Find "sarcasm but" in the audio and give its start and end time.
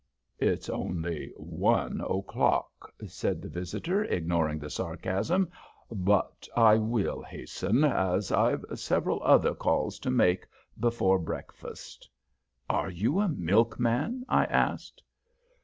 4.71-6.47